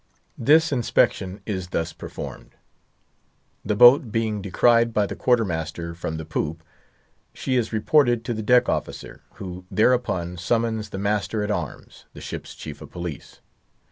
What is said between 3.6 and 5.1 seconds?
The boat being descried by